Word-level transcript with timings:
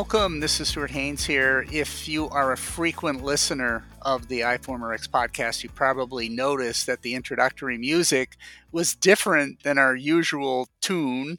welcome. 0.00 0.40
This 0.40 0.58
is 0.60 0.68
Stuart 0.68 0.92
Haynes 0.92 1.26
here. 1.26 1.66
If 1.70 2.08
you 2.08 2.30
are 2.30 2.52
a 2.52 2.56
frequent 2.56 3.22
listener 3.22 3.84
of 4.00 4.28
the 4.28 4.40
iForumRx 4.40 5.10
podcast, 5.10 5.62
you 5.62 5.68
probably 5.68 6.26
noticed 6.26 6.86
that 6.86 7.02
the 7.02 7.14
introductory 7.14 7.76
music 7.76 8.38
was 8.72 8.94
different 8.94 9.62
than 9.62 9.76
our 9.76 9.94
usual 9.94 10.70
tune. 10.80 11.36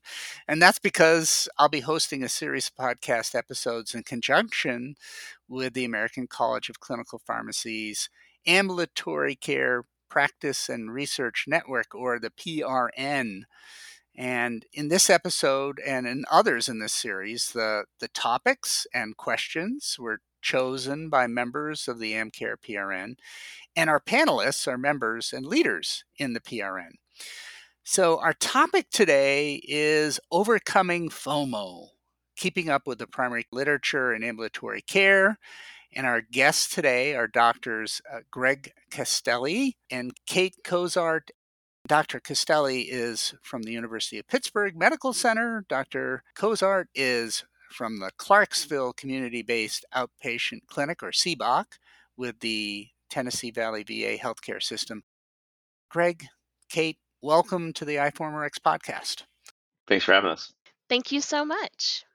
And 0.48 0.62
that's 0.62 0.78
because 0.78 1.50
I'll 1.58 1.70
be 1.70 1.80
hosting 1.80 2.22
a 2.22 2.30
series 2.30 2.68
of 2.70 2.76
podcast 2.76 3.34
episodes 3.34 3.96
in 3.96 4.04
conjunction 4.04 4.94
with 5.50 5.74
the 5.74 5.84
American 5.84 6.28
College 6.28 6.70
of 6.70 6.80
Clinical 6.80 7.20
Pharmacy's 7.26 8.12
Ambulatory 8.46 9.34
Care 9.34 9.86
Practice 10.08 10.70
and 10.70 10.94
Research 10.94 11.46
Network, 11.48 11.96
or 11.96 12.20
the 12.20 12.30
PRN. 12.30 13.42
And 14.16 14.66
in 14.74 14.90
this 14.90 15.10
episode 15.10 15.80
and 15.86 16.06
in 16.06 16.26
others 16.30 16.68
in 16.68 16.80
this 16.80 16.94
series, 16.94 17.52
the, 17.54 17.86
the 18.00 18.10
topics 18.10 18.86
and 18.94 19.16
questions 19.16 19.96
were 19.98 20.20
chosen 20.42 21.10
by 21.10 21.28
members 21.28 21.88
of 21.88 22.00
the 22.00 22.14
AmCare 22.14 22.56
PRN, 22.58 23.16
and 23.76 23.90
our 23.90 24.00
panelists 24.00 24.68
are 24.68 24.78
members 24.78 25.32
and 25.32 25.46
leaders 25.46 26.04
in 26.18 26.34
the 26.34 26.40
PRN. 26.40 26.92
So, 27.84 28.20
our 28.20 28.34
topic 28.34 28.90
today 28.92 29.62
is 29.64 30.20
overcoming 30.32 31.10
FOMO, 31.10 31.88
keeping 32.36 32.70
up 32.70 32.86
with 32.86 33.00
the 33.00 33.08
primary 33.08 33.48
literature 33.52 34.14
in 34.14 34.24
ambulatory 34.24 34.82
care. 34.82 35.40
And 35.94 36.08
our 36.08 36.22
guests 36.22 36.74
today 36.74 37.16
are 37.16 37.28
doctors 37.28 38.02
uh, 38.12 38.20
Greg 38.32 38.72
Castelli 38.92 39.78
and 39.90 40.14
Kate 40.26 40.56
Cozart 40.64 41.32
Dr. 41.88 42.20
Castelli 42.20 42.84
is 42.84 43.34
from 43.42 43.64
the 43.64 43.72
University 43.72 44.20
of 44.20 44.28
Pittsburgh 44.28 44.78
Medical 44.78 45.14
Center. 45.14 45.66
Dr. 45.68 46.24
Cozart 46.36 46.90
is 46.94 47.44
from 47.70 48.00
the 48.00 48.12
Clarksville 48.18 48.94
Community 48.94 49.42
Based 49.42 49.86
Outpatient 49.96 50.68
Clinic, 50.68 51.02
or 51.02 51.12
CBOC, 51.12 51.66
with 52.16 52.40
the 52.40 52.88
Tennessee 53.10 53.52
Valley 53.52 53.84
VA 53.84 54.18
Healthcare 54.18 54.62
System. 54.62 55.04
Greg, 55.90 56.26
Kate, 56.70 56.98
welcome 57.22 57.74
to 57.74 57.84
the 57.84 57.96
iForumRx 57.96 58.60
podcast. 58.66 59.24
Thanks 59.88 60.06
for 60.06 60.14
having 60.14 60.32
us. 60.32 60.54
Thank 60.88 61.12
you 61.12 61.20
so 61.20 61.44
much. 61.44 62.06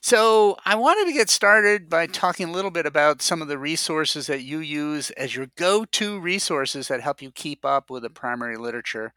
So, 0.00 0.56
I 0.64 0.74
wanted 0.76 1.06
to 1.06 1.16
get 1.16 1.28
started 1.28 1.88
by 1.88 2.06
talking 2.06 2.48
a 2.48 2.52
little 2.52 2.70
bit 2.70 2.86
about 2.86 3.22
some 3.22 3.42
of 3.42 3.48
the 3.48 3.58
resources 3.58 4.26
that 4.26 4.42
you 4.42 4.58
use 4.58 5.10
as 5.12 5.36
your 5.36 5.48
go 5.56 5.84
to 5.84 6.18
resources 6.18 6.88
that 6.88 7.00
help 7.00 7.20
you 7.20 7.30
keep 7.30 7.64
up 7.64 7.90
with 7.90 8.02
the 8.02 8.10
primary 8.10 8.56
literature 8.56 9.12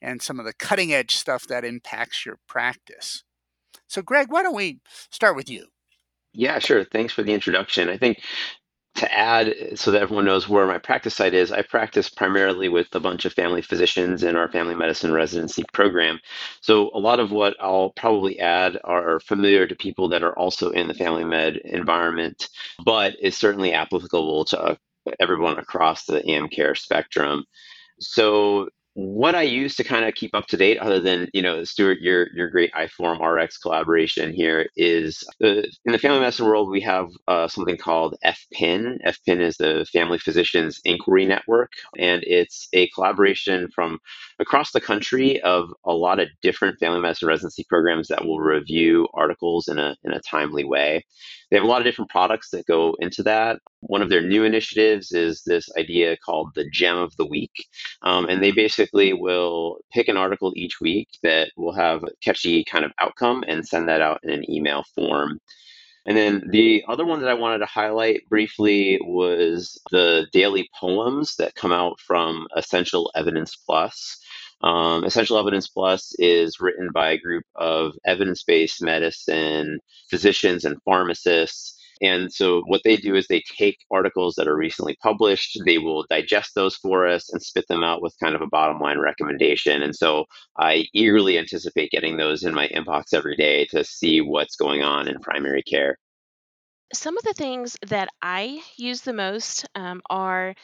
and 0.00 0.22
some 0.22 0.38
of 0.38 0.46
the 0.46 0.52
cutting 0.52 0.92
edge 0.92 1.16
stuff 1.16 1.46
that 1.46 1.64
impacts 1.64 2.24
your 2.24 2.38
practice. 2.48 3.24
So, 3.88 4.02
Greg, 4.02 4.30
why 4.30 4.42
don't 4.42 4.54
we 4.54 4.80
start 5.10 5.36
with 5.36 5.50
you? 5.50 5.66
Yeah, 6.32 6.58
sure. 6.58 6.84
Thanks 6.84 7.12
for 7.12 7.22
the 7.22 7.32
introduction. 7.32 7.88
I 7.88 7.96
think 7.96 8.20
to 8.96 9.12
add 9.12 9.54
so 9.74 9.90
that 9.90 10.02
everyone 10.02 10.24
knows 10.24 10.48
where 10.48 10.66
my 10.66 10.78
practice 10.78 11.14
site 11.14 11.34
is, 11.34 11.52
I 11.52 11.62
practice 11.62 12.08
primarily 12.08 12.68
with 12.68 12.94
a 12.94 13.00
bunch 13.00 13.24
of 13.24 13.32
family 13.32 13.62
physicians 13.62 14.22
in 14.22 14.36
our 14.36 14.50
family 14.50 14.74
medicine 14.74 15.12
residency 15.12 15.64
program. 15.72 16.20
So 16.60 16.90
a 16.94 16.98
lot 16.98 17.20
of 17.20 17.30
what 17.30 17.56
I'll 17.60 17.90
probably 17.90 18.40
add 18.40 18.78
are 18.84 19.20
familiar 19.20 19.66
to 19.66 19.74
people 19.74 20.08
that 20.08 20.22
are 20.22 20.36
also 20.36 20.70
in 20.70 20.88
the 20.88 20.94
family 20.94 21.24
med 21.24 21.56
environment, 21.58 22.48
but 22.84 23.14
is 23.20 23.36
certainly 23.36 23.72
applicable 23.72 24.46
to 24.46 24.60
uh, 24.60 24.74
everyone 25.20 25.58
across 25.58 26.04
the 26.04 26.28
AM 26.28 26.48
care 26.48 26.74
spectrum. 26.74 27.44
So 28.00 28.68
what 28.96 29.34
I 29.34 29.42
use 29.42 29.76
to 29.76 29.84
kind 29.84 30.06
of 30.06 30.14
keep 30.14 30.34
up 30.34 30.46
to 30.46 30.56
date, 30.56 30.78
other 30.78 31.00
than 31.00 31.28
you 31.34 31.42
know, 31.42 31.64
Stuart, 31.64 31.98
your 32.00 32.28
your 32.34 32.48
great 32.48 32.72
iForumRx 32.72 33.60
collaboration 33.60 34.32
here 34.32 34.70
is 34.74 35.22
the, 35.38 35.70
in 35.84 35.92
the 35.92 35.98
family 35.98 36.20
medicine 36.20 36.46
world 36.46 36.70
we 36.70 36.80
have 36.80 37.10
uh, 37.28 37.46
something 37.46 37.76
called 37.76 38.16
FPIN. 38.24 38.96
FPIN 39.06 39.40
is 39.40 39.58
the 39.58 39.86
Family 39.92 40.18
Physicians 40.18 40.80
Inquiry 40.86 41.26
Network, 41.26 41.72
and 41.98 42.22
it's 42.24 42.68
a 42.72 42.88
collaboration 42.88 43.68
from 43.74 43.98
across 44.40 44.72
the 44.72 44.80
country 44.80 45.42
of 45.42 45.68
a 45.84 45.92
lot 45.92 46.18
of 46.18 46.28
different 46.40 46.78
family 46.78 47.00
medicine 47.00 47.28
residency 47.28 47.66
programs 47.68 48.08
that 48.08 48.24
will 48.24 48.40
review 48.40 49.08
articles 49.12 49.68
in 49.68 49.78
a 49.78 49.94
in 50.04 50.12
a 50.12 50.20
timely 50.20 50.64
way. 50.64 51.04
They 51.50 51.58
have 51.58 51.64
a 51.64 51.68
lot 51.68 51.82
of 51.82 51.84
different 51.84 52.10
products 52.10 52.48
that 52.50 52.66
go 52.66 52.96
into 53.00 53.22
that. 53.24 53.60
One 53.80 54.02
of 54.02 54.08
their 54.08 54.22
new 54.22 54.44
initiatives 54.44 55.12
is 55.12 55.42
this 55.42 55.68
idea 55.76 56.16
called 56.16 56.50
the 56.54 56.68
Gem 56.70 56.96
of 56.96 57.14
the 57.16 57.26
Week, 57.26 57.52
um, 58.02 58.26
and 58.28 58.42
they 58.42 58.50
basically 58.50 59.12
will 59.12 59.78
pick 59.92 60.08
an 60.08 60.16
article 60.16 60.52
each 60.56 60.80
week 60.80 61.08
that 61.22 61.50
will 61.56 61.74
have 61.74 62.02
a 62.02 62.10
catchy 62.22 62.64
kind 62.64 62.84
of 62.84 62.92
outcome 63.00 63.44
and 63.46 63.66
send 63.66 63.88
that 63.88 64.00
out 64.00 64.20
in 64.22 64.30
an 64.30 64.50
email 64.50 64.82
form. 64.94 65.38
And 66.06 66.16
then 66.16 66.44
the 66.50 66.84
other 66.88 67.04
one 67.04 67.20
that 67.20 67.28
I 67.28 67.34
wanted 67.34 67.58
to 67.58 67.66
highlight 67.66 68.28
briefly 68.28 68.98
was 69.02 69.80
the 69.90 70.26
daily 70.32 70.70
POEMs 70.80 71.34
that 71.36 71.56
come 71.56 71.72
out 71.72 71.98
from 71.98 72.46
Essential 72.56 73.10
Evidence 73.16 73.56
Plus. 73.56 74.18
Um, 74.62 75.04
Essential 75.04 75.36
Evidence 75.36 75.66
Plus 75.68 76.14
is 76.18 76.60
written 76.60 76.90
by 76.94 77.10
a 77.10 77.18
group 77.18 77.44
of 77.56 77.92
evidence 78.06 78.44
based 78.44 78.82
medicine 78.82 79.80
physicians 80.08 80.64
and 80.64 80.80
pharmacists 80.84 81.75
and 82.02 82.32
so 82.32 82.62
what 82.66 82.82
they 82.84 82.96
do 82.96 83.14
is 83.14 83.26
they 83.26 83.42
take 83.56 83.78
articles 83.90 84.34
that 84.34 84.48
are 84.48 84.56
recently 84.56 84.96
published, 85.02 85.58
they 85.64 85.78
will 85.78 86.04
digest 86.10 86.54
those 86.54 86.76
for 86.76 87.06
us 87.06 87.32
and 87.32 87.42
spit 87.42 87.66
them 87.68 87.82
out 87.82 88.02
with 88.02 88.18
kind 88.22 88.34
of 88.34 88.42
a 88.42 88.46
bottom 88.46 88.80
line 88.80 88.98
recommendation. 88.98 89.82
And 89.82 89.94
so 89.94 90.26
I 90.58 90.86
eagerly 90.92 91.38
anticipate 91.38 91.90
getting 91.90 92.16
those 92.16 92.44
in 92.44 92.54
my 92.54 92.68
inbox 92.68 93.14
every 93.14 93.36
day 93.36 93.66
to 93.66 93.84
see 93.84 94.20
what's 94.20 94.56
going 94.56 94.82
on 94.82 95.08
in 95.08 95.20
primary 95.20 95.62
care. 95.62 95.98
Some 96.92 97.16
of 97.16 97.24
the 97.24 97.34
things 97.34 97.76
that 97.86 98.08
I 98.22 98.60
use 98.76 99.00
the 99.00 99.12
most 99.12 99.66
um, 99.74 100.02
are 100.08 100.54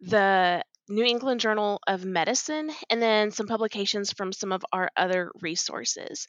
the 0.00 0.64
New 0.88 1.04
England 1.04 1.40
Journal 1.40 1.80
of 1.86 2.04
Medicine 2.04 2.70
and 2.90 3.00
then 3.00 3.30
some 3.30 3.46
publications 3.46 4.12
from 4.12 4.32
some 4.32 4.52
of 4.52 4.64
our 4.72 4.90
other 4.96 5.30
resources. 5.40 6.26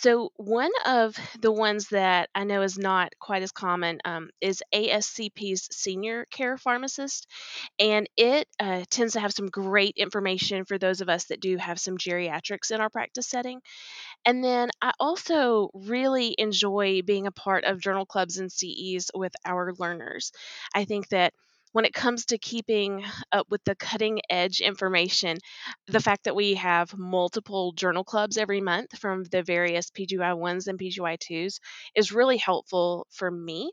So, 0.00 0.30
one 0.36 0.70
of 0.86 1.16
the 1.40 1.50
ones 1.50 1.88
that 1.88 2.30
I 2.34 2.44
know 2.44 2.62
is 2.62 2.78
not 2.78 3.12
quite 3.18 3.42
as 3.42 3.50
common 3.50 3.98
um, 4.04 4.30
is 4.40 4.62
ASCP's 4.72 5.68
Senior 5.72 6.24
Care 6.30 6.56
Pharmacist, 6.56 7.26
and 7.80 8.08
it 8.16 8.46
uh, 8.60 8.84
tends 8.90 9.14
to 9.14 9.20
have 9.20 9.32
some 9.32 9.48
great 9.48 9.94
information 9.96 10.64
for 10.64 10.78
those 10.78 11.00
of 11.00 11.08
us 11.08 11.24
that 11.26 11.40
do 11.40 11.56
have 11.56 11.80
some 11.80 11.98
geriatrics 11.98 12.70
in 12.70 12.80
our 12.80 12.90
practice 12.90 13.28
setting. 13.28 13.60
And 14.24 14.44
then 14.44 14.70
I 14.82 14.92
also 15.00 15.70
really 15.74 16.34
enjoy 16.38 17.02
being 17.02 17.26
a 17.26 17.32
part 17.32 17.64
of 17.64 17.80
journal 17.80 18.06
clubs 18.06 18.38
and 18.38 18.52
CEs 18.52 19.10
with 19.14 19.32
our 19.44 19.72
learners. 19.78 20.32
I 20.74 20.84
think 20.84 21.08
that 21.08 21.34
when 21.72 21.84
it 21.84 21.92
comes 21.92 22.26
to 22.26 22.38
keeping 22.38 23.04
up 23.32 23.46
with 23.50 23.62
the 23.64 23.74
cutting 23.74 24.20
edge 24.30 24.60
information, 24.60 25.38
the 25.86 26.00
fact 26.00 26.24
that 26.24 26.36
we 26.36 26.54
have 26.54 26.96
multiple 26.96 27.72
journal 27.72 28.04
clubs 28.04 28.36
every 28.36 28.60
month 28.60 28.98
from 28.98 29.24
the 29.24 29.42
various 29.42 29.90
PGY1s 29.90 30.66
and 30.66 30.78
PGY2s 30.78 31.60
is 31.94 32.12
really 32.12 32.36
helpful 32.36 33.06
for 33.10 33.30
me 33.30 33.70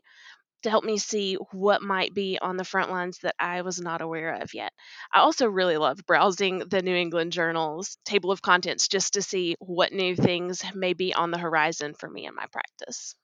to 0.62 0.70
help 0.70 0.84
me 0.84 0.98
see 0.98 1.34
what 1.52 1.82
might 1.82 2.12
be 2.12 2.38
on 2.40 2.56
the 2.56 2.64
front 2.64 2.90
lines 2.90 3.18
that 3.22 3.34
I 3.38 3.62
was 3.62 3.80
not 3.80 4.00
aware 4.00 4.34
of 4.34 4.52
yet. 4.52 4.72
I 5.12 5.20
also 5.20 5.46
really 5.46 5.76
love 5.76 6.00
browsing 6.06 6.58
the 6.58 6.82
New 6.82 6.94
England 6.94 7.32
Journal's 7.32 7.98
table 8.04 8.32
of 8.32 8.42
contents 8.42 8.88
just 8.88 9.14
to 9.14 9.22
see 9.22 9.56
what 9.60 9.92
new 9.92 10.16
things 10.16 10.64
may 10.74 10.92
be 10.92 11.14
on 11.14 11.30
the 11.30 11.38
horizon 11.38 11.94
for 11.94 12.10
me 12.10 12.26
in 12.26 12.34
my 12.34 12.46
practice. 12.50 13.14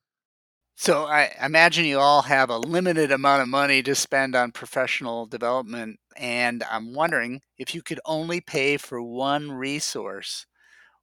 So 0.83 1.05
I 1.05 1.33
imagine 1.41 1.85
you 1.85 2.01
all 2.01 2.23
have 2.23 2.51
a 2.51 2.59
limited 2.59 3.13
amount 3.13 3.41
of 3.43 3.49
money 3.49 3.85
to 3.85 3.95
spend 3.95 4.35
on 4.35 4.51
professional 4.51 5.27
development, 5.27 6.01
and 6.17 6.65
I'm 6.65 6.93
wondering 6.93 7.41
if 7.57 7.73
you 7.73 7.83
could 7.83 8.01
only 8.05 8.41
pay 8.41 8.77
for 8.79 9.01
one 9.01 9.53
resource, 9.53 10.45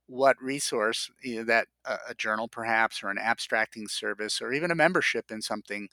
what 0.07 0.37
resource 0.41 1.09
you 1.23 1.37
know, 1.37 1.43
that 1.45 1.67
uh, 1.85 1.97
a 2.09 2.15
journal 2.15 2.47
perhaps 2.49 3.03
or 3.03 3.09
an 3.09 3.19
abstracting 3.19 3.87
service 3.87 4.41
or 4.41 4.53
even 4.53 4.71
a 4.71 4.75
membership 4.75 5.31
in 5.31 5.41
something, 5.41 5.89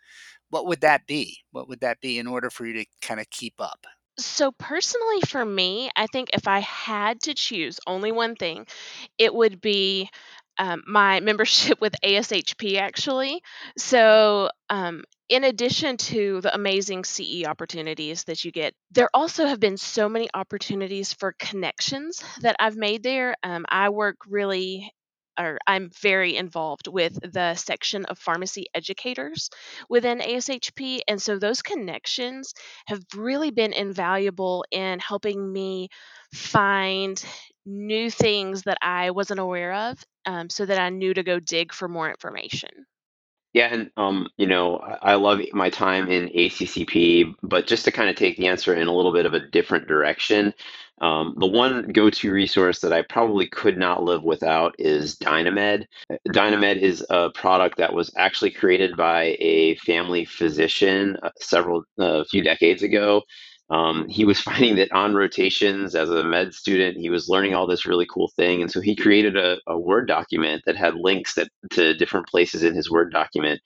what 0.51 0.67
would 0.67 0.81
that 0.83 1.07
be? 1.07 1.39
What 1.53 1.69
would 1.69 1.81
that 1.81 2.01
be 2.01 2.19
in 2.19 2.27
order 2.27 2.51
for 2.51 2.67
you 2.67 2.75
to 2.75 2.87
kind 3.03 3.21
of 3.21 3.31
keep 3.31 3.55
up? 3.61 3.87
So, 4.19 4.51
personally, 4.53 5.21
for 5.29 5.45
me, 5.45 5.91
I 5.97 6.07
think 6.07 6.31
if 6.33 6.49
I 6.49 6.61
had 6.61 7.21
to 7.23 7.35
choose 7.35 7.79
only 7.87 8.13
one 8.13 8.35
thing, 8.35 8.67
it 9.19 9.35
would 9.35 9.61
be 9.61 10.09
um, 10.59 10.83
my 10.87 11.21
membership 11.21 11.81
with 11.81 11.95
ASHP 12.03 12.79
actually. 12.79 13.43
So, 13.79 14.51
um, 14.71 15.05
in 15.29 15.43
addition 15.43 15.97
to 15.97 16.41
the 16.41 16.55
amazing 16.55 17.03
CE 17.05 17.45
opportunities 17.47 18.25
that 18.25 18.45
you 18.45 18.53
get, 18.53 18.75
there 18.93 19.11
also 19.13 19.47
have 19.47 19.59
been 19.59 19.77
so 19.77 20.09
many 20.09 20.29
opportunities 20.33 21.13
for 21.13 21.35
connections 21.39 22.23
that 22.43 22.55
I've 22.61 22.77
made 22.77 23.03
there. 23.03 23.35
Um, 23.43 23.65
I 23.69 23.89
work 23.89 24.19
really 24.29 24.93
or 25.39 25.59
I'm 25.67 25.91
very 26.01 26.37
involved 26.37 26.89
with 26.89 27.19
the 27.33 27.55
section 27.55 28.05
of 28.07 28.19
pharmacy 28.19 28.67
educators 28.75 29.51
within 29.89 30.21
ASHP. 30.21 31.01
And 31.09 31.21
so 31.21 31.39
those 31.39 31.63
connections 31.63 32.55
have 32.87 33.03
really 33.15 33.51
been 33.51 33.73
invaluable 33.73 34.65
in 34.71 34.99
helping 34.99 35.53
me 35.53 35.89
find 36.33 37.23
new 37.65 38.11
things 38.11 38.63
that 38.63 38.79
I 38.81 39.11
wasn't 39.11 39.41
aware 39.41 39.75
of 39.75 40.03
um, 40.27 40.51
so 40.51 40.67
that 40.67 40.79
I 40.79 40.91
knew 40.91 41.15
to 41.15 41.23
go 41.23 41.39
dig 41.39 41.73
for 41.73 41.89
more 41.89 42.11
information. 42.11 42.71
Yeah, 43.53 43.73
and 43.73 43.91
um, 43.97 44.29
you 44.37 44.47
know, 44.47 44.77
I 45.01 45.15
love 45.15 45.41
my 45.53 45.71
time 45.71 46.09
in 46.09 46.29
ACCP, 46.29 47.37
but 47.43 47.67
just 47.67 47.87
to 47.87 47.91
kind 47.91 48.11
of 48.11 48.17
take 48.17 48.37
the 48.37 48.49
answer 48.49 48.75
in 48.75 48.87
a 48.87 48.93
little 48.93 49.15
bit 49.15 49.25
of 49.25 49.33
a 49.33 49.41
different 49.41 49.89
direction, 49.89 50.53
um, 51.01 51.35
the 51.39 51.47
one 51.47 51.91
go-to 51.93 52.31
resource 52.31 52.81
that 52.81 52.93
I 52.93 53.01
probably 53.03 53.47
could 53.47 53.79
not 53.79 54.03
live 54.03 54.23
without 54.23 54.75
is 54.79 55.17
Dynamed. 55.17 55.87
Dynamed 56.33 56.83
is 56.83 57.05
a 57.09 57.31
product 57.31 57.79
that 57.79 57.95
was 57.95 58.13
actually 58.17 58.51
created 58.51 58.95
by 58.97 59.37
a 59.39 59.77
family 59.77 60.27
physician 60.27 61.17
uh, 61.23 61.31
several 61.39 61.85
a 61.99 62.25
few 62.27 62.43
decades 62.43 62.83
ago. 62.83 63.23
Um, 63.71 64.09
he 64.09 64.25
was 64.25 64.41
finding 64.49 64.77
that 64.77 64.93
on 64.93 65.15
rotations 65.15 65.95
as 65.95 66.11
a 66.11 66.25
med 66.25 66.55
student, 66.55 66.99
he 66.99 67.11
was 67.11 67.29
learning 67.29 67.55
all 67.55 67.67
this 67.67 67.87
really 67.87 68.07
cool 68.11 68.29
thing, 68.37 68.63
and 68.63 68.71
so 68.71 68.81
he 68.81 68.97
created 68.97 69.37
a, 69.37 69.59
a 69.67 69.79
Word 69.79 70.09
document 70.09 70.63
that 70.67 70.77
had 70.77 70.95
links 70.97 71.35
that 71.35 71.49
to 71.73 71.95
different 71.95 72.29
places 72.29 72.63
in 72.63 72.75
his 72.75 72.91
Word 72.91 73.13
document 73.13 73.61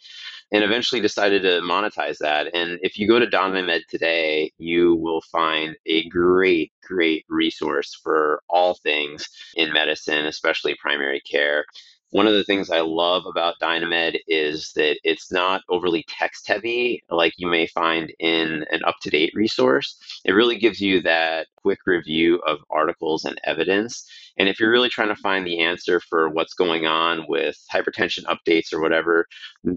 and 0.53 0.65
eventually 0.65 1.01
decided 1.01 1.43
to 1.43 1.61
monetize 1.63 2.19
that. 2.19 2.49
And 2.55 2.79
if 2.83 2.99
you 2.99 3.07
go 3.07 3.19
to 3.19 3.27
Dynamed 3.29 3.85
today, 3.89 4.53
you 4.59 4.97
will 4.97 5.21
find 5.33 5.77
a 5.87 6.09
great, 6.09 6.73
great 6.83 7.25
resource 7.29 7.99
for 8.03 8.43
all 8.49 8.75
things 8.75 9.29
in 9.55 9.73
medicine, 9.73 10.27
especially 10.27 10.75
primary 10.81 11.21
care. 11.21 11.65
One 12.13 12.27
of 12.27 12.35
the 12.35 12.45
things 12.45 12.71
I 12.71 12.81
love 12.81 13.25
about 13.27 13.61
Dynamed 13.61 14.19
is 14.27 14.73
that 14.75 14.99
it's 15.05 15.31
not 15.31 15.63
overly 15.69 16.05
text 16.09 16.49
heavy 16.49 17.05
like 17.09 17.35
you 17.37 17.47
may 17.47 17.67
find 17.69 18.13
in 18.19 18.65
an 18.71 18.81
up 18.85 18.97
to 19.03 19.11
date 19.11 19.33
resource. 19.35 19.97
It 20.25 20.33
really 20.33 20.59
gives 20.59 20.81
you 20.81 21.01
that 21.03 21.47
quick 21.57 21.81
review 21.87 22.37
of 22.47 22.59
articles 22.69 23.25
and 23.25 23.41
evidence. 23.45 24.09
And 24.39 24.49
if 24.49 24.59
you're 24.59 24.71
really 24.71 24.89
trying 24.89 25.09
to 25.09 25.17
find 25.17 25.47
the 25.47 25.61
answer 25.61 26.01
for 26.01 26.29
what's 26.29 26.55
going 26.55 26.87
on 26.87 27.27
with 27.29 27.57
hypertension 27.73 28.25
updates 28.25 28.73
or 28.73 28.81
whatever, 28.81 29.27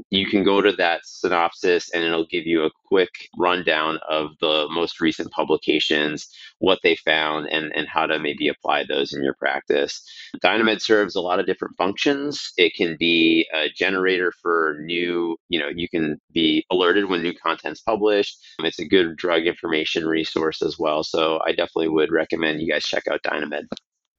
you 0.09 0.25
can 0.25 0.43
go 0.43 0.61
to 0.61 0.71
that 0.73 1.01
synopsis 1.03 1.89
and 1.93 2.03
it'll 2.03 2.25
give 2.25 2.45
you 2.45 2.63
a 2.63 2.71
quick 2.85 3.29
rundown 3.37 3.99
of 4.07 4.31
the 4.39 4.67
most 4.71 5.01
recent 5.01 5.31
publications, 5.31 6.27
what 6.59 6.79
they 6.83 6.95
found, 6.95 7.47
and, 7.47 7.71
and 7.75 7.87
how 7.87 8.05
to 8.05 8.19
maybe 8.19 8.47
apply 8.47 8.83
those 8.83 9.13
in 9.13 9.23
your 9.23 9.33
practice. 9.33 10.01
Dynamed 10.41 10.81
serves 10.81 11.15
a 11.15 11.21
lot 11.21 11.39
of 11.39 11.45
different 11.45 11.75
functions. 11.77 12.51
It 12.57 12.73
can 12.75 12.95
be 12.99 13.47
a 13.53 13.69
generator 13.69 14.31
for 14.41 14.77
new, 14.81 15.37
you 15.49 15.59
know, 15.59 15.69
you 15.73 15.89
can 15.89 16.19
be 16.31 16.65
alerted 16.71 17.09
when 17.09 17.21
new 17.21 17.33
content's 17.33 17.81
published. 17.81 18.37
It's 18.59 18.79
a 18.79 18.87
good 18.87 19.17
drug 19.17 19.45
information 19.45 20.05
resource 20.05 20.61
as 20.61 20.77
well. 20.79 21.03
So 21.03 21.39
I 21.45 21.49
definitely 21.51 21.89
would 21.89 22.11
recommend 22.11 22.61
you 22.61 22.71
guys 22.71 22.85
check 22.85 23.07
out 23.07 23.23
Dynamed. 23.23 23.69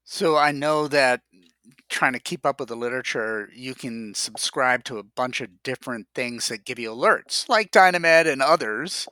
So 0.05 0.37
I 0.37 0.53
know 0.53 0.87
that 0.89 1.23
trying 1.89 2.13
to 2.13 2.19
keep 2.19 2.45
up 2.45 2.61
with 2.61 2.69
the 2.69 2.77
literature, 2.77 3.49
you 3.55 3.75
can 3.75 4.15
subscribe 4.15 4.85
to 4.85 4.99
a 4.99 5.03
bunch 5.03 5.41
of 5.41 5.63
different 5.63 6.07
things 6.15 6.49
that 6.49 6.65
give 6.65 6.79
you 6.79 6.91
alerts, 6.91 7.49
like 7.49 7.71
Dynamed 7.71 8.27
and 8.27 8.43
others 8.43 9.09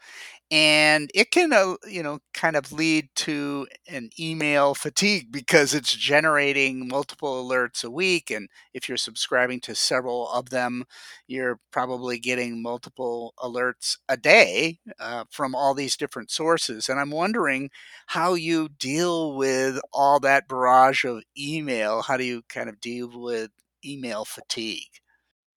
and 0.53 1.11
it 1.15 1.31
can 1.33 1.53
uh, 1.53 1.77
you 1.89 2.03
know 2.03 2.21
kind 2.35 2.57
of 2.57 2.73
lead 2.73 3.09
to 3.17 3.67
an 3.89 4.11
email 4.21 4.75
fatigue 4.75 5.33
because 5.33 5.75
it's 5.75 5.95
generating 5.97 6.89
multiple 6.89 7.49
alerts 7.49 7.85
a 7.85 7.91
week 7.91 8.31
and 8.31 8.49
if 8.75 8.89
you're 8.89 8.99
subscribing 8.99 9.61
to 9.61 9.75
several 9.75 10.29
of 10.31 10.51
them 10.51 10.85
you're 11.27 11.59
probably 11.73 12.19
getting 12.19 12.63
multiple 12.63 13.35
alerts 13.41 13.99
a 14.09 14.17
day 14.17 14.79
uh, 15.01 15.25
from 15.31 15.55
all 15.55 15.75
these 15.75 15.97
different 15.97 16.31
sources 16.31 16.89
and 16.89 17.01
i'm 17.01 17.11
wondering 17.11 17.71
how 18.09 18.35
you 18.35 18.69
deal 18.79 19.35
with 19.37 19.81
all 19.93 20.21
that 20.21 20.49
barrage 20.49 21.05
of 21.05 21.23
email 21.39 22.03
how 22.03 22.17
do 22.17 22.25
you 22.25 22.43
kind 22.49 22.69
of 22.69 22.81
deal 22.81 23.11
with 23.21 23.51
email 23.85 24.25
fatigue 24.25 25.02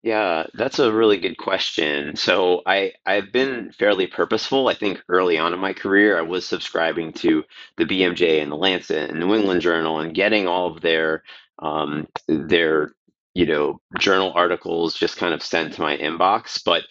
Yeah, 0.06 0.46
that's 0.54 0.80
a 0.80 0.94
really 0.94 1.18
good 1.18 1.38
question. 1.38 2.16
So 2.16 2.64
I 2.68 2.94
I've 3.08 3.34
been 3.34 3.74
fairly 3.74 4.08
purposeful. 4.08 4.70
I 4.70 4.76
think 4.76 5.04
early 5.10 5.38
on 5.40 5.54
in 5.54 5.60
my 5.60 5.74
career, 5.74 6.18
I 6.18 6.24
was 6.24 6.48
subscribing 6.48 7.14
to 7.16 7.44
the 7.78 7.86
BMJ 7.86 8.42
and 8.42 8.52
the 8.52 8.58
Lancet 8.58 9.12
and 9.12 9.20
New 9.20 9.36
England 9.36 9.62
Journal 9.62 10.00
and 10.00 10.16
getting 10.16 10.48
all 10.48 10.68
of 10.72 10.82
their 10.82 11.24
um, 11.60 12.08
their 12.30 12.94
you 13.34 13.48
know 13.48 13.82
journal 14.00 14.32
articles 14.36 14.96
just 14.96 15.18
kind 15.18 15.34
of 15.34 15.44
sent 15.44 15.74
to 15.76 15.82
my 15.82 15.98
inbox. 15.98 16.62
But 16.66 16.84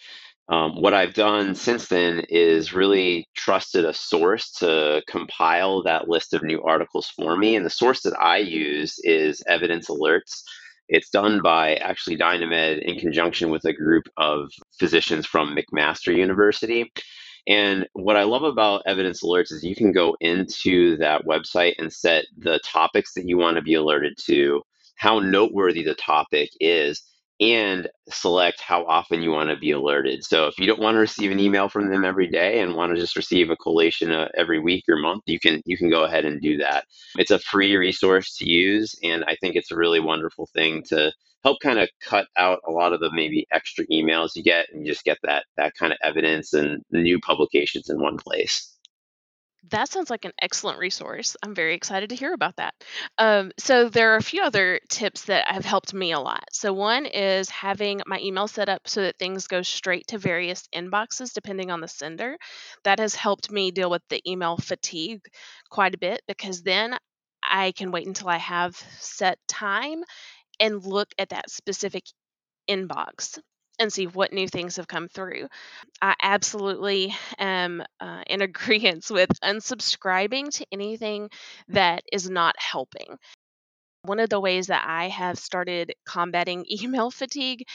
um, 0.49 0.81
what 0.81 0.93
I've 0.93 1.13
done 1.15 1.55
since 1.55 1.87
then 1.89 2.23
is 2.29 2.73
really 2.73 3.27
trusted 3.35 3.85
a 3.85 3.93
source 3.93 4.51
to 4.59 5.03
compile 5.07 5.83
that 5.83 6.09
list 6.09 6.33
of 6.35 6.43
new 6.43 6.63
articles 6.63 7.09
for 7.15 7.37
me. 7.37 7.55
And 7.55 7.65
the 7.65 7.71
source 7.71 8.01
that 8.03 8.17
I 8.19 8.37
use 8.39 8.99
is 9.03 9.43
Evidence 9.47 9.89
Alerts. 9.89 10.43
It's 10.87 11.09
done 11.09 11.41
by 11.41 11.75
actually 11.75 12.15
Dynamed 12.15 12.83
in 12.83 12.99
conjunction 12.99 13.49
with 13.49 13.65
a 13.65 13.73
group 13.73 14.03
of 14.17 14.51
physicians 14.79 15.25
from 15.25 15.55
McMaster 15.55 16.15
University. 16.15 16.91
And 17.47 17.87
what 17.93 18.15
I 18.15 18.23
love 18.23 18.43
about 18.43 18.83
Evidence 18.85 19.23
Alerts 19.23 19.51
is 19.51 19.63
you 19.63 19.75
can 19.75 19.91
go 19.91 20.15
into 20.19 20.97
that 20.97 21.25
website 21.25 21.75
and 21.77 21.93
set 21.93 22.25
the 22.37 22.59
topics 22.63 23.13
that 23.13 23.27
you 23.27 23.37
want 23.37 23.55
to 23.57 23.61
be 23.61 23.75
alerted 23.75 24.17
to, 24.25 24.61
how 24.95 25.19
noteworthy 25.19 25.83
the 25.83 25.95
topic 25.95 26.49
is, 26.59 27.03
and 27.39 27.89
select 28.09 28.61
how 28.61 28.85
often 28.85 29.21
you 29.21 29.31
want 29.31 29.49
to 29.49 29.57
be 29.57 29.71
alerted. 29.71 30.23
So 30.23 30.47
if 30.47 30.57
you 30.59 30.67
don't 30.67 30.79
want 30.79 30.95
to 30.95 30.99
receive 30.99 31.31
an 31.31 31.39
email 31.39 31.69
from 31.69 31.89
them 31.89 32.05
every 32.05 32.27
day 32.29 32.61
and 32.61 32.75
want 32.75 32.93
to 32.93 32.99
just 32.99 33.15
receive 33.15 33.49
a 33.49 33.57
collation 33.57 34.11
uh, 34.11 34.29
every 34.37 34.59
week 34.59 34.85
or 34.87 34.97
month, 34.97 35.23
you 35.25 35.39
can 35.39 35.61
you 35.65 35.77
can 35.77 35.89
go 35.89 36.03
ahead 36.03 36.25
and 36.25 36.41
do 36.41 36.57
that. 36.57 36.85
It's 37.17 37.31
a 37.31 37.39
free 37.39 37.75
resource 37.75 38.35
to 38.37 38.49
use, 38.49 38.95
and 39.03 39.23
I 39.25 39.35
think 39.41 39.55
it's 39.55 39.71
a 39.71 39.77
really 39.77 39.99
wonderful 39.99 40.47
thing 40.53 40.83
to 40.89 41.11
help 41.43 41.59
kind 41.61 41.79
of 41.79 41.89
cut 42.01 42.27
out 42.37 42.59
a 42.67 42.71
lot 42.71 42.93
of 42.93 42.99
the 42.99 43.11
maybe 43.13 43.45
extra 43.51 43.85
emails 43.87 44.31
you 44.35 44.43
get, 44.43 44.67
and 44.71 44.85
you 44.85 44.91
just 44.91 45.05
get 45.05 45.17
that 45.23 45.45
that 45.57 45.73
kind 45.75 45.91
of 45.93 45.99
evidence 46.03 46.53
and 46.53 46.83
new 46.91 47.19
publications 47.19 47.89
in 47.89 48.01
one 48.01 48.17
place. 48.17 48.74
That 49.71 49.89
sounds 49.89 50.09
like 50.09 50.25
an 50.25 50.31
excellent 50.41 50.77
resource. 50.79 51.35
I'm 51.41 51.55
very 51.55 51.73
excited 51.73 52.09
to 52.09 52.15
hear 52.15 52.33
about 52.33 52.57
that. 52.57 52.73
Um, 53.17 53.51
so, 53.57 53.89
there 53.89 54.13
are 54.13 54.17
a 54.17 54.23
few 54.23 54.43
other 54.43 54.79
tips 54.89 55.25
that 55.25 55.47
have 55.47 55.65
helped 55.65 55.93
me 55.93 56.11
a 56.11 56.19
lot. 56.19 56.43
So, 56.51 56.71
one 56.71 57.05
is 57.05 57.49
having 57.49 58.01
my 58.05 58.19
email 58.19 58.47
set 58.47 58.69
up 58.69 58.87
so 58.87 59.01
that 59.01 59.17
things 59.17 59.47
go 59.47 59.61
straight 59.63 60.07
to 60.07 60.17
various 60.19 60.67
inboxes 60.75 61.33
depending 61.33 61.71
on 61.71 61.81
the 61.81 61.87
sender. 61.87 62.37
That 62.83 62.99
has 62.99 63.15
helped 63.15 63.49
me 63.51 63.71
deal 63.71 63.89
with 63.89 64.03
the 64.09 64.21
email 64.29 64.57
fatigue 64.57 65.25
quite 65.69 65.95
a 65.95 65.99
bit 65.99 66.21
because 66.27 66.61
then 66.61 66.95
I 67.41 67.71
can 67.71 67.91
wait 67.91 68.07
until 68.07 68.29
I 68.29 68.37
have 68.37 68.75
set 68.99 69.39
time 69.47 70.03
and 70.59 70.85
look 70.85 71.09
at 71.19 71.29
that 71.29 71.49
specific 71.49 72.05
inbox 72.69 73.39
and 73.79 73.91
see 73.91 74.07
what 74.07 74.33
new 74.33 74.47
things 74.47 74.77
have 74.77 74.87
come 74.87 75.07
through. 75.07 75.47
I 76.01 76.15
absolutely 76.21 77.15
am 77.37 77.83
uh, 77.99 78.23
in 78.27 78.41
agreement 78.41 79.05
with 79.09 79.29
unsubscribing 79.43 80.49
to 80.57 80.65
anything 80.71 81.29
that 81.69 82.03
is 82.11 82.29
not 82.29 82.55
helping. 82.57 83.17
One 84.03 84.19
of 84.19 84.29
the 84.29 84.39
ways 84.39 84.67
that 84.67 84.85
I 84.87 85.09
have 85.09 85.37
started 85.39 85.93
combating 86.05 86.65
email 86.81 87.11
fatigue 87.11 87.65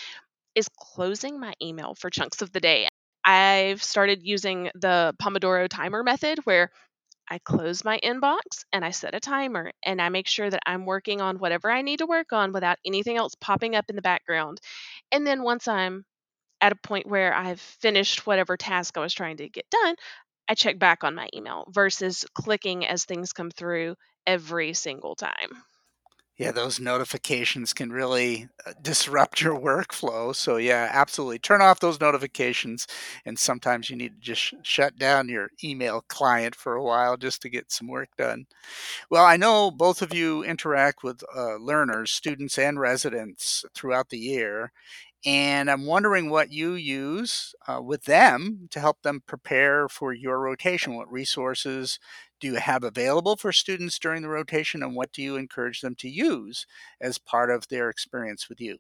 is 0.55 0.69
closing 0.77 1.39
my 1.39 1.55
email 1.63 1.95
for 1.95 2.11
chunks 2.11 2.43
of 2.43 2.53
the 2.53 2.61
day. 2.61 2.89
I've 3.25 3.83
started 3.83 4.21
using 4.23 4.71
the 4.75 5.15
Pomodoro 5.23 5.69
timer 5.69 6.03
method 6.03 6.39
where 6.45 6.71
I 7.33 7.39
close 7.39 7.85
my 7.85 8.01
inbox 8.03 8.65
and 8.73 8.85
I 8.85 8.91
set 8.91 9.15
a 9.15 9.21
timer 9.21 9.71
and 9.85 10.03
I 10.03 10.09
make 10.09 10.27
sure 10.27 10.51
that 10.51 10.63
I'm 10.67 10.85
working 10.85 11.21
on 11.21 11.39
whatever 11.39 11.71
I 11.71 11.83
need 11.83 11.99
to 11.99 12.07
work 12.07 12.33
on 12.33 12.53
without 12.53 12.79
anything 12.85 13.17
else 13.17 13.37
popping 13.41 13.77
up 13.77 13.85
in 13.89 13.95
the 13.95 14.03
background. 14.03 14.61
And 15.13 15.27
then 15.27 15.43
once 15.43 15.69
I'm 15.69 16.05
at 16.61 16.73
a 16.73 16.77
point 16.77 17.07
where 17.09 17.35
I've 17.35 17.61
finished 17.61 18.27
whatever 18.27 18.57
task 18.57 18.97
I 18.97 19.01
was 19.01 19.15
trying 19.15 19.39
to 19.39 19.49
get 19.49 19.69
done, 19.71 19.97
I 20.49 20.55
check 20.55 20.79
back 20.79 21.05
on 21.05 21.15
my 21.15 21.29
email 21.35 21.67
versus 21.71 22.25
clicking 22.35 22.87
as 22.87 23.05
things 23.05 23.33
come 23.33 23.51
through 23.51 23.97
every 24.27 24.75
single 24.75 25.17
time. 25.17 25.63
Yeah, 26.41 26.53
those 26.53 26.81
notifications 26.81 27.75
can 27.75 27.93
really 27.93 28.49
uh, 28.67 28.73
disrupt 28.81 29.43
your 29.43 29.61
workflow. 29.61 30.35
So, 30.35 30.57
yeah, 30.57 30.89
absolutely. 30.91 31.39
Turn 31.39 31.61
off 31.61 31.81
those 31.81 32.01
notifications. 32.01 32.87
And 33.27 33.39
sometimes 33.39 33.91
you 33.91 33.97
need 33.97 34.15
to 34.15 34.21
just 34.21 34.41
sh- 34.41 34.55
shut 34.63 34.97
down 34.97 35.29
your 35.29 35.51
email 35.63 36.03
client 36.09 36.55
for 36.55 36.75
a 36.77 36.83
while 36.83 37.19
just 37.19 37.43
to 37.43 37.51
get 37.51 37.71
some 37.71 37.89
work 37.89 38.09
done. 38.17 38.47
Well, 39.11 39.25
I 39.25 39.37
know 39.37 39.71
both 39.71 40.03
of 40.03 40.15
you 40.15 40.45
interact 40.45 41.03
with 41.05 41.23
uh, 41.37 41.57
learners, 41.57 42.13
students, 42.13 42.59
and 42.59 42.81
residents 42.81 43.65
throughout 43.75 44.11
the 44.11 44.19
year. 44.19 44.73
And 45.25 45.71
I'm 45.71 45.85
wondering 45.87 46.31
what 46.31 46.51
you 46.51 46.73
use 46.75 47.55
uh, 47.69 47.83
with 47.83 48.05
them 48.05 48.69
to 48.71 48.81
help 48.81 49.03
them 49.03 49.23
prepare 49.27 49.89
for 49.89 50.13
your 50.15 50.41
rotation. 50.41 50.95
What 50.95 51.11
resources 51.13 51.99
do 52.41 52.47
you 52.49 52.55
have 52.57 52.85
available 52.85 53.37
for 53.37 53.53
students 53.53 53.99
during 53.99 54.23
the 54.23 54.29
rotation, 54.31 54.83
and 54.83 54.95
what 54.97 55.13
do 55.13 55.23
you 55.23 55.37
encourage 55.37 55.83
them 55.83 55.95
to 55.97 56.09
use 56.09 56.67
as 57.01 57.19
part 57.19 57.51
of 57.51 57.69
their 57.69 57.91
experience 57.91 58.49
with 58.49 58.61
you? 58.63 58.79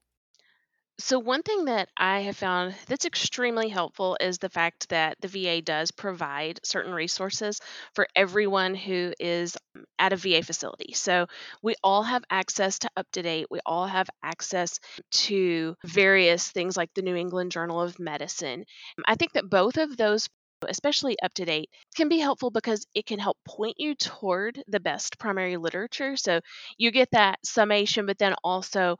So, 1.01 1.19
one 1.19 1.43
thing 1.43 1.65
that 1.65 1.89
I 1.97 2.21
have 2.21 2.37
found 2.37 2.75
that's 2.87 3.05
extremely 3.07 3.69
helpful 3.71 4.17
is 4.21 4.39
the 4.39 4.49
fact 4.51 4.89
that 4.91 5.17
the 5.21 5.27
VA 5.29 5.61
does 5.63 5.91
provide 5.91 6.61
certain 6.63 6.93
resources 6.93 7.59
for 7.95 8.07
everyone 8.15 8.75
who 8.77 9.13
is 9.19 9.57
at 9.99 10.13
a 10.13 10.17
VA 10.17 10.43
facility. 10.43 10.93
So, 10.93 11.27
we 11.63 11.75
all 11.83 12.03
have 12.05 12.23
access 12.31 12.79
to 12.81 12.91
up 12.97 13.07
to 13.13 13.23
date, 13.23 13.47
we 13.51 13.61
all 13.67 13.87
have 13.87 14.09
access 14.23 14.79
to 15.27 15.75
various 15.85 16.51
things 16.53 16.77
like 16.77 16.93
the 16.95 17.03
New 17.03 17.17
England 17.17 17.51
Journal 17.53 17.81
of 17.81 17.99
Medicine. 17.99 18.65
I 19.07 19.15
think 19.17 19.33
that 19.33 19.49
both 19.51 19.77
of 19.79 19.97
those 19.97 20.29
especially 20.69 21.17
up 21.23 21.33
to 21.33 21.47
date, 21.47 21.71
can 21.97 22.11
be 22.11 22.19
helpful 22.19 22.51
because 22.51 22.87
it 22.95 23.07
can 23.07 23.19
help 23.19 23.39
point 23.49 23.77
you 23.79 23.95
toward 23.95 24.63
the 24.69 24.79
best 24.79 25.19
primary 25.19 25.57
literature 25.57 26.19
so 26.19 26.39
you 26.77 26.91
get 26.91 27.09
that 27.13 27.39
summation 27.43 28.05
but 28.05 28.19
then 28.19 28.35
also 28.45 28.99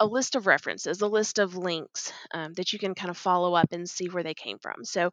a 0.00 0.06
list 0.06 0.34
of 0.34 0.46
references, 0.46 1.00
a 1.00 1.06
list 1.06 1.38
of 1.38 1.56
links 1.56 2.12
um, 2.32 2.52
that 2.54 2.72
you 2.72 2.78
can 2.78 2.94
kind 2.94 3.10
of 3.10 3.16
follow 3.16 3.54
up 3.54 3.72
and 3.72 3.88
see 3.88 4.08
where 4.08 4.22
they 4.22 4.34
came 4.34 4.58
from. 4.58 4.84
So 4.84 5.10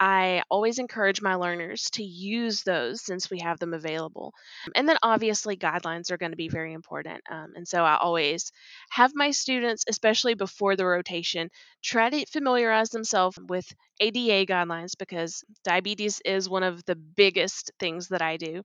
I 0.00 0.42
always 0.50 0.78
encourage 0.78 1.22
my 1.22 1.34
learners 1.34 1.90
to 1.92 2.02
use 2.02 2.62
those 2.62 3.02
since 3.02 3.30
we 3.30 3.38
have 3.40 3.58
them 3.58 3.72
available. 3.72 4.34
And 4.74 4.88
then 4.88 4.96
obviously, 5.02 5.56
guidelines 5.56 6.10
are 6.10 6.16
going 6.16 6.32
to 6.32 6.36
be 6.36 6.48
very 6.48 6.72
important. 6.72 7.22
Um, 7.30 7.52
and 7.54 7.68
so 7.68 7.84
I 7.84 7.96
always 7.96 8.50
have 8.90 9.12
my 9.14 9.30
students, 9.30 9.84
especially 9.88 10.34
before 10.34 10.76
the 10.76 10.86
rotation, 10.86 11.50
try 11.82 12.10
to 12.10 12.26
familiarize 12.26 12.90
themselves 12.90 13.38
with 13.48 13.72
ADA 14.00 14.46
guidelines 14.46 14.92
because 14.98 15.44
diabetes 15.64 16.20
is 16.24 16.48
one 16.48 16.62
of 16.62 16.84
the 16.84 16.96
biggest 16.96 17.72
things 17.78 18.08
that 18.08 18.22
I 18.22 18.36
do. 18.36 18.62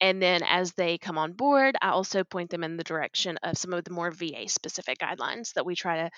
And 0.00 0.20
then 0.20 0.42
as 0.42 0.72
they 0.72 0.98
come 0.98 1.18
on 1.18 1.32
board, 1.32 1.76
I 1.80 1.90
also 1.90 2.24
point 2.24 2.50
them 2.50 2.64
in 2.64 2.76
the 2.76 2.84
direction 2.84 3.38
of 3.42 3.56
some 3.58 3.72
of 3.72 3.84
the 3.84 3.92
more 3.92 4.10
VA 4.10 4.48
specific 4.48 4.98
guidelines 4.98 5.52
that 5.54 5.66
we 5.66 5.74
try 5.74 5.96
to 6.04 6.10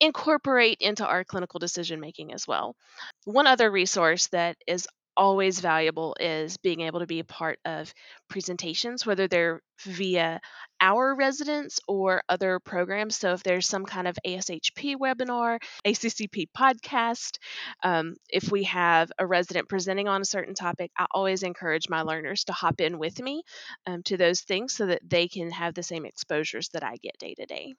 incorporate 0.00 0.78
into 0.80 1.06
our 1.06 1.24
clinical 1.24 1.58
decision 1.58 2.00
making 2.00 2.32
as 2.32 2.46
well. 2.46 2.76
One 3.24 3.46
other 3.46 3.70
resource 3.70 4.28
that 4.28 4.56
is 4.66 4.86
always 5.16 5.60
valuable 5.60 6.14
is 6.20 6.58
being 6.58 6.82
able 6.82 7.00
to 7.00 7.06
be 7.06 7.20
a 7.20 7.24
part 7.24 7.58
of 7.64 7.92
presentations, 8.28 9.06
whether 9.06 9.28
they're 9.28 9.60
via 9.84 10.40
our 10.80 11.14
residents 11.14 11.80
or 11.88 12.22
other 12.28 12.58
programs. 12.60 13.16
So, 13.16 13.32
if 13.32 13.42
there's 13.42 13.68
some 13.68 13.84
kind 13.84 14.08
of 14.08 14.18
ASHP 14.26 14.96
webinar, 14.96 15.60
ACCP 15.86 16.48
podcast, 16.56 17.38
um, 17.82 18.16
if 18.28 18.50
we 18.50 18.64
have 18.64 19.10
a 19.18 19.26
resident 19.26 19.68
presenting 19.68 20.08
on 20.08 20.20
a 20.20 20.26
certain 20.26 20.54
topic, 20.54 20.90
I 20.98 21.06
always 21.10 21.42
encourage 21.42 21.88
my 21.88 22.02
learners 22.02 22.44
to 22.44 22.52
hop 22.52 22.80
in 22.80 22.98
with 22.98 23.20
me 23.20 23.42
um, 23.86 24.02
to 24.04 24.16
those 24.16 24.40
things 24.40 24.74
so 24.74 24.86
that 24.86 25.02
they 25.06 25.28
can 25.28 25.50
have 25.50 25.74
the 25.74 25.82
same 25.82 26.04
exposures 26.04 26.68
that 26.70 26.84
I 26.84 26.96
get 26.96 27.18
day 27.18 27.34
to 27.34 27.46
day. 27.46 27.74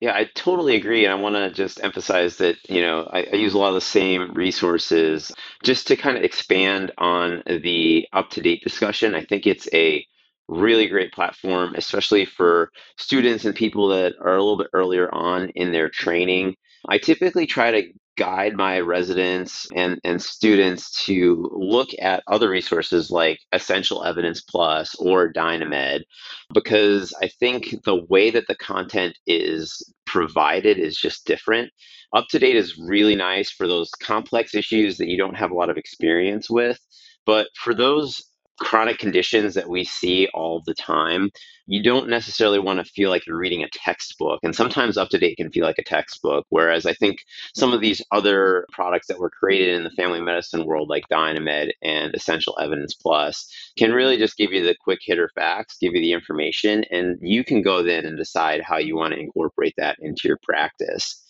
Yeah, 0.00 0.14
I 0.14 0.28
totally 0.34 0.76
agree. 0.76 1.06
And 1.06 1.14
I 1.14 1.16
want 1.16 1.36
to 1.36 1.50
just 1.50 1.82
emphasize 1.82 2.36
that, 2.36 2.56
you 2.68 2.82
know, 2.82 3.08
I, 3.10 3.26
I 3.32 3.36
use 3.36 3.54
a 3.54 3.58
lot 3.58 3.68
of 3.68 3.74
the 3.74 3.80
same 3.80 4.34
resources 4.34 5.32
just 5.62 5.86
to 5.88 5.96
kind 5.96 6.18
of 6.18 6.24
expand 6.24 6.92
on 6.98 7.42
the 7.46 8.06
up 8.12 8.28
to 8.30 8.42
date 8.42 8.62
discussion. 8.62 9.14
I 9.14 9.24
think 9.24 9.46
it's 9.46 9.66
a 9.72 10.06
really 10.48 10.86
great 10.86 11.12
platform, 11.12 11.74
especially 11.76 12.24
for 12.24 12.70
students 12.98 13.44
and 13.44 13.54
people 13.54 13.88
that 13.88 14.14
are 14.20 14.36
a 14.36 14.42
little 14.42 14.58
bit 14.58 14.68
earlier 14.72 15.12
on 15.14 15.50
in 15.54 15.72
their 15.72 15.88
training. 15.88 16.54
I 16.88 16.98
typically 16.98 17.46
try 17.46 17.70
to 17.70 17.88
guide 18.16 18.54
my 18.54 18.78
residents 18.78 19.66
and, 19.74 19.98
and 20.04 20.22
students 20.22 21.04
to 21.04 21.50
look 21.52 21.88
at 22.00 22.22
other 22.28 22.48
resources 22.48 23.10
like 23.10 23.40
Essential 23.52 24.04
Evidence 24.04 24.40
Plus 24.40 24.94
or 24.96 25.32
Dynamed, 25.32 26.04
because 26.52 27.12
I 27.20 27.28
think 27.28 27.74
the 27.84 28.04
way 28.08 28.30
that 28.30 28.46
the 28.46 28.54
content 28.54 29.18
is 29.26 29.82
provided 30.06 30.78
is 30.78 30.96
just 30.96 31.26
different. 31.26 31.72
Up 32.14 32.26
to 32.28 32.38
date 32.38 32.54
is 32.54 32.78
really 32.78 33.16
nice 33.16 33.50
for 33.50 33.66
those 33.66 33.90
complex 34.00 34.54
issues 34.54 34.98
that 34.98 35.08
you 35.08 35.16
don't 35.16 35.36
have 35.36 35.50
a 35.50 35.54
lot 35.54 35.70
of 35.70 35.76
experience 35.76 36.48
with. 36.48 36.78
But 37.26 37.48
for 37.56 37.74
those 37.74 38.22
chronic 38.58 38.98
conditions 38.98 39.54
that 39.54 39.68
we 39.68 39.84
see 39.84 40.28
all 40.34 40.62
the 40.66 40.74
time, 40.74 41.30
you 41.66 41.82
don't 41.82 42.08
necessarily 42.08 42.58
want 42.58 42.78
to 42.78 42.92
feel 42.92 43.10
like 43.10 43.26
you're 43.26 43.38
reading 43.38 43.62
a 43.62 43.68
textbook. 43.72 44.40
And 44.42 44.54
sometimes 44.54 44.96
up 44.96 45.08
to 45.10 45.18
date 45.18 45.36
can 45.36 45.50
feel 45.50 45.64
like 45.64 45.78
a 45.78 45.84
textbook. 45.84 46.46
Whereas 46.50 46.86
I 46.86 46.92
think 46.92 47.18
some 47.54 47.72
of 47.72 47.80
these 47.80 48.02
other 48.12 48.66
products 48.70 49.06
that 49.08 49.18
were 49.18 49.30
created 49.30 49.74
in 49.74 49.84
the 49.84 49.90
family 49.90 50.20
medicine 50.20 50.66
world, 50.66 50.88
like 50.88 51.08
Dynamed 51.08 51.74
and 51.82 52.14
Essential 52.14 52.56
Evidence 52.60 52.94
Plus, 52.94 53.48
can 53.78 53.92
really 53.92 54.18
just 54.18 54.36
give 54.36 54.52
you 54.52 54.62
the 54.62 54.76
quick 54.78 55.00
hitter 55.02 55.30
facts, 55.34 55.78
give 55.80 55.94
you 55.94 56.00
the 56.00 56.12
information, 56.12 56.84
and 56.90 57.18
you 57.20 57.44
can 57.44 57.62
go 57.62 57.82
then 57.82 58.04
and 58.04 58.18
decide 58.18 58.60
how 58.62 58.76
you 58.76 58.96
want 58.96 59.14
to 59.14 59.20
incorporate 59.20 59.74
that 59.78 59.96
into 60.00 60.28
your 60.28 60.38
practice. 60.42 61.23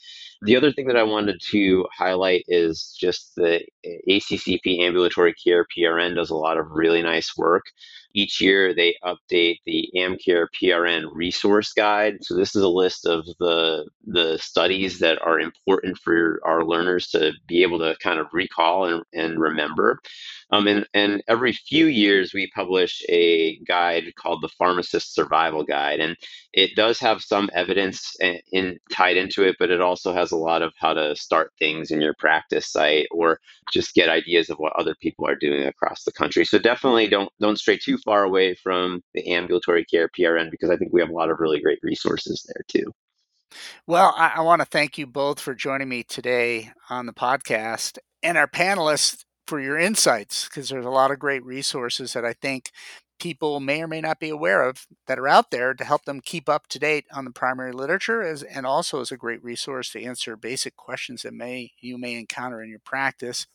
The 0.44 0.56
other 0.56 0.72
thing 0.72 0.86
that 0.88 0.96
I 0.96 1.02
wanted 1.04 1.40
to 1.50 1.86
highlight 1.96 2.44
is 2.48 2.96
just 2.98 3.34
the 3.36 3.64
ACCP 4.08 4.80
Ambulatory 4.80 5.34
Care 5.34 5.66
PRN 5.76 6.14
does 6.14 6.30
a 6.30 6.36
lot 6.36 6.58
of 6.58 6.70
really 6.70 7.02
nice 7.02 7.36
work. 7.36 7.64
Each 8.14 8.40
year 8.40 8.74
they 8.74 8.96
update 9.04 9.58
the 9.66 9.88
AmCare 9.96 10.46
PRN 10.60 11.10
resource 11.12 11.72
guide. 11.72 12.18
So 12.22 12.36
this 12.36 12.56
is 12.56 12.62
a 12.62 12.68
list 12.68 13.06
of 13.06 13.26
the 13.38 13.88
the 14.06 14.38
studies 14.38 14.98
that 15.00 15.20
are 15.22 15.40
important 15.40 15.98
for 15.98 16.40
our 16.44 16.64
learners 16.64 17.08
to 17.08 17.32
be 17.48 17.62
able 17.62 17.78
to 17.80 17.96
kind 18.02 18.20
of 18.20 18.28
recall 18.32 18.86
and, 18.86 19.02
and 19.12 19.40
remember. 19.40 20.00
Um, 20.50 20.68
and, 20.68 20.86
and 20.94 21.22
every 21.28 21.52
few 21.52 21.86
years, 21.86 22.32
we 22.32 22.50
publish 22.54 23.02
a 23.08 23.58
guide 23.66 24.14
called 24.16 24.42
the 24.42 24.48
Pharmacist 24.50 25.14
Survival 25.14 25.64
Guide. 25.64 26.00
And 26.00 26.16
it 26.52 26.76
does 26.76 27.00
have 27.00 27.22
some 27.22 27.50
evidence 27.54 28.14
in, 28.20 28.40
in, 28.52 28.78
tied 28.92 29.16
into 29.16 29.42
it, 29.42 29.56
but 29.58 29.70
it 29.70 29.80
also 29.80 30.12
has 30.12 30.30
a 30.32 30.36
lot 30.36 30.62
of 30.62 30.72
how 30.78 30.94
to 30.94 31.16
start 31.16 31.52
things 31.58 31.90
in 31.90 32.00
your 32.00 32.14
practice 32.18 32.70
site 32.70 33.08
or 33.10 33.40
just 33.72 33.94
get 33.94 34.08
ideas 34.08 34.50
of 34.50 34.58
what 34.58 34.74
other 34.78 34.94
people 35.00 35.26
are 35.26 35.36
doing 35.36 35.66
across 35.66 36.04
the 36.04 36.12
country. 36.12 36.44
So 36.44 36.58
definitely 36.58 37.08
don't 37.08 37.30
don't 37.40 37.58
stray 37.58 37.78
too 37.78 37.98
far 38.04 38.24
away 38.24 38.54
from 38.54 39.02
the 39.14 39.32
ambulatory 39.32 39.84
care 39.84 40.08
PRN 40.08 40.50
because 40.50 40.70
I 40.70 40.76
think 40.76 40.92
we 40.92 41.00
have 41.00 41.10
a 41.10 41.14
lot 41.14 41.30
of 41.30 41.40
really 41.40 41.60
great 41.60 41.78
resources 41.82 42.46
there 42.46 42.64
too. 42.68 42.92
Well, 43.86 44.14
I, 44.16 44.34
I 44.36 44.40
want 44.40 44.60
to 44.60 44.66
thank 44.66 44.98
you 44.98 45.06
both 45.06 45.40
for 45.40 45.54
joining 45.54 45.88
me 45.88 46.02
today 46.02 46.72
on 46.90 47.06
the 47.06 47.12
podcast 47.12 47.98
and 48.22 48.36
our 48.36 48.48
panelists 48.48 49.24
for 49.46 49.60
your 49.60 49.78
insights 49.78 50.48
because 50.48 50.68
there's 50.68 50.86
a 50.86 50.90
lot 50.90 51.10
of 51.10 51.18
great 51.18 51.44
resources 51.44 52.14
that 52.14 52.24
I 52.24 52.32
think 52.32 52.70
people 53.18 53.60
may 53.60 53.82
or 53.82 53.88
may 53.88 54.00
not 54.00 54.20
be 54.20 54.28
aware 54.28 54.68
of 54.68 54.86
that 55.06 55.18
are 55.18 55.28
out 55.28 55.50
there 55.50 55.74
to 55.74 55.84
help 55.84 56.04
them 56.04 56.20
keep 56.20 56.48
up 56.48 56.66
to 56.68 56.78
date 56.78 57.06
on 57.12 57.24
the 57.24 57.30
primary 57.30 57.72
literature 57.72 58.22
as, 58.22 58.42
and 58.42 58.66
also 58.66 59.00
as 59.00 59.12
a 59.12 59.16
great 59.16 59.42
resource 59.42 59.90
to 59.90 60.02
answer 60.02 60.36
basic 60.36 60.76
questions 60.76 61.22
that 61.22 61.32
may 61.32 61.72
you 61.80 61.96
may 61.96 62.14
encounter 62.14 62.62
in 62.62 62.70
your 62.70 62.80
practice. 62.80 63.46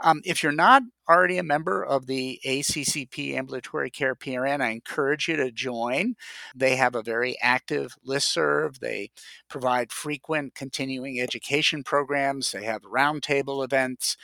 Um, 0.00 0.22
if 0.24 0.42
you're 0.42 0.52
not 0.52 0.82
already 1.08 1.38
a 1.38 1.42
member 1.42 1.84
of 1.84 2.06
the 2.06 2.40
ACCP 2.44 3.34
Ambulatory 3.34 3.90
Care 3.90 4.14
PRN, 4.14 4.60
I 4.60 4.70
encourage 4.70 5.28
you 5.28 5.36
to 5.36 5.50
join. 5.50 6.16
They 6.54 6.76
have 6.76 6.94
a 6.94 7.02
very 7.02 7.36
active 7.40 7.96
list 8.04 8.32
serve. 8.32 8.80
They 8.80 9.10
provide 9.48 9.92
frequent 9.92 10.54
continuing 10.54 11.20
education 11.20 11.84
programs. 11.84 12.52
They 12.52 12.64
have 12.64 12.82
roundtable 12.82 13.62
events 13.64 14.16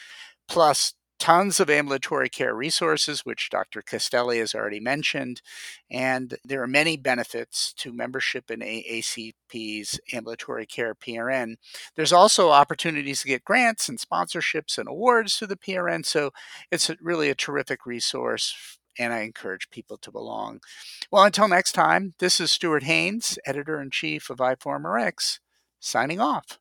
plus 0.49 0.95
tons 1.23 1.61
of 1.61 1.71
ambulatory 1.71 2.29
care 2.29 2.53
resources, 2.53 3.25
which 3.25 3.49
Dr. 3.49 3.81
Castelli 3.81 4.41
has 4.41 4.57
already 4.57 4.81
mentioned. 4.81 5.41
And 5.89 6.37
there 6.45 6.61
are 6.61 6.67
many 6.67 6.97
benefits 6.97 7.73
to 7.75 7.93
membership 7.93 8.51
in 8.51 8.59
ACCP's 8.59 10.01
ambulatory 10.13 10.67
care 10.67 10.97
PRN. 10.97 11.59
There's 11.95 12.13
also 12.13 12.51
opportunities 12.51 13.21
to 13.21 13.29
get 13.29 13.45
grants 13.45 13.89
and 13.89 14.01
sponsorships 14.01 14.79
and 14.79 14.89
awards 14.89 15.37
through 15.37 15.47
the 15.47 15.57
PRN. 15.57 16.05
So 16.05 16.33
it's 16.73 16.91
really 17.01 17.31
a 17.31 17.37
terrific 17.37 17.87
resource. 17.87 18.77
And 18.99 19.13
I 19.13 19.21
encourage 19.21 19.71
people 19.71 19.99
to 19.99 20.11
belong. 20.11 20.59
Well, 21.13 21.23
until 21.23 21.47
next 21.47 21.71
time, 21.71 22.15
this 22.19 22.41
is 22.41 22.51
Stuart 22.51 22.83
Haynes, 22.83 23.39
editor 23.47 23.81
in 23.81 23.91
chief 23.91 24.29
of 24.29 24.39
iForumRx, 24.39 25.39
signing 25.79 26.21
off. 26.21 26.59